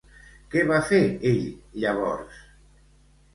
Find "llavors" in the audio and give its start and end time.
1.85-2.41